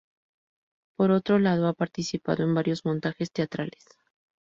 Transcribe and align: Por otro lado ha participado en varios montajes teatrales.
Por 0.95 1.11
otro 1.11 1.37
lado 1.37 1.67
ha 1.67 1.73
participado 1.73 2.41
en 2.41 2.55
varios 2.55 2.85
montajes 2.85 3.31
teatrales. 3.31 3.85